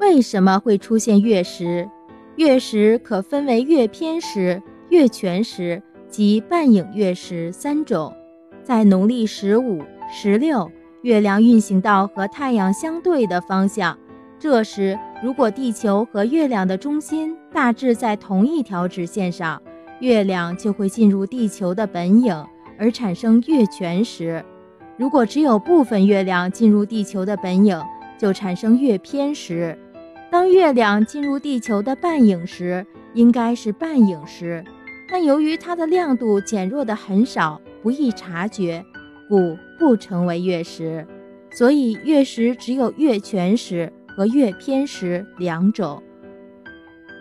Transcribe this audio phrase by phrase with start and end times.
[0.00, 1.88] 为什么会出现月食？
[2.36, 8.12] 月食可分为月偏食、月全食及半影月食三种。
[8.62, 10.68] 在农历十五、十六，
[11.02, 13.96] 月亮运行到和太阳相对的方向，
[14.36, 19.62] 这时如果地球和月亮的中心大致在同一条直线上，
[20.00, 22.44] 月亮就会进入地球的本影，
[22.76, 24.44] 而产生月全食。
[24.96, 27.80] 如果只有部分月亮进入地球的本影，
[28.18, 29.78] 就产生月偏食。
[30.34, 34.64] 当月亮进入地球的半影时，应该是半影时，
[35.08, 38.84] 但由于它的亮度减弱的很少，不易察觉，
[39.28, 41.06] 故不成为月食。
[41.52, 46.02] 所以月食只有月全食和月偏食两种。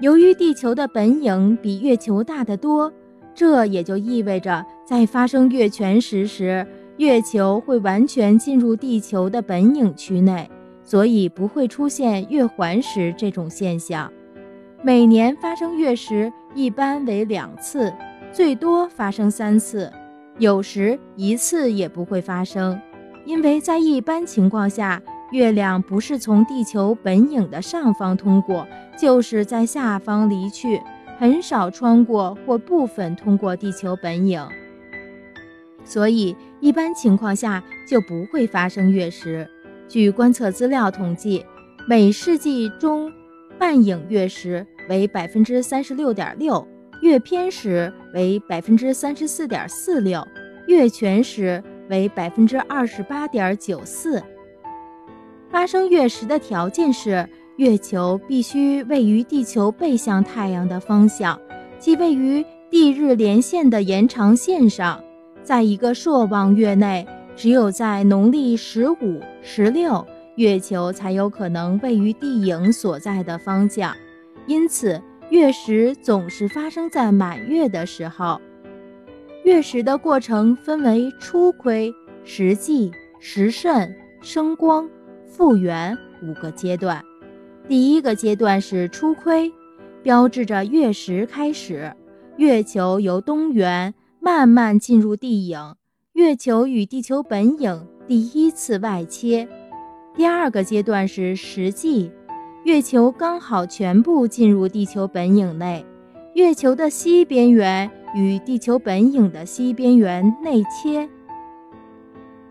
[0.00, 2.90] 由于地球的本影比月球大得多，
[3.34, 6.66] 这也就意味着在发生月全食时，
[6.96, 10.50] 月球会完全进入地球的本影区内。
[10.84, 14.12] 所以不会出现月环食这种现象。
[14.82, 17.92] 每年发生月食一般为两次，
[18.30, 19.90] 最多发生三次，
[20.38, 22.78] 有时一次也不会发生。
[23.24, 30.78] 因为在一般情况下，月亮不是从地球本影的上方通过，就是在下方离去，
[31.18, 34.46] 很少穿过或部分通过地球本影。
[35.82, 39.48] 所以一般情况下就不会发生月食。
[39.88, 41.44] 据观测资料统计，
[41.88, 43.12] 每世纪中
[43.58, 46.66] 半影月食为百分之三十六点六，
[47.02, 50.26] 月偏食为百分之三十四点四六，
[50.66, 54.22] 月全食为百分之二十八点九四。
[55.50, 61.40] 发生月食的条件是，月球必须位于地球背向太阳的方向，
[61.78, 65.00] 即位于地日连线的延长线上，
[65.44, 67.06] 在一个朔望月内。
[67.36, 73.94] 只有在农历十五、十六，月球才有可能位于地影所在的方向，
[74.46, 78.40] 因此月食总是发生在满月的时候。
[79.44, 81.92] 月食的过程分为初亏、
[82.24, 84.88] 实际、时甚、升光、
[85.26, 87.04] 复圆五个阶段。
[87.68, 89.52] 第一个阶段是初亏，
[90.02, 91.92] 标志着月食开始，
[92.36, 95.74] 月球由东缘慢慢进入地影。
[96.14, 99.48] 月球与地球本影第一次外切，
[100.14, 102.08] 第二个阶段是实际，
[102.62, 105.84] 月球刚好全部进入地球本影内，
[106.34, 111.08] 月球的西边缘与地球本影的西边缘内切。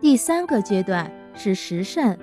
[0.00, 2.18] 第三个阶段是实甚，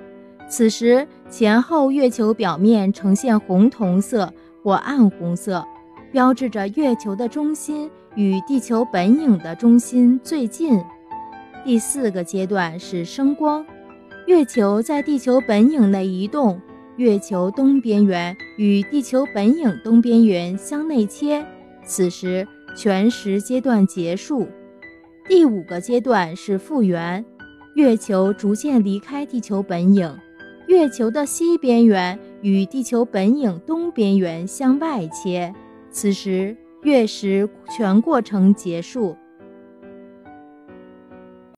[0.49, 5.66] 此时前后月球表面呈现红铜色或暗红色，
[6.11, 10.78] 标志着月球的中心与地球本影的中心最近。
[11.66, 13.66] 第四个阶段是升光，
[14.25, 16.59] 月球在地球本影内移动，
[16.96, 21.46] 月球东边缘与地球本影东边缘相内切，
[21.84, 24.47] 此时全食阶段结束。
[25.28, 27.24] 第五个阶段是复原，
[27.76, 30.18] 月球逐渐离开地球本影，
[30.68, 35.53] 月球的西边缘与地球本影东边缘相外切，
[35.91, 37.47] 此时月食
[37.78, 39.16] 全过程结束。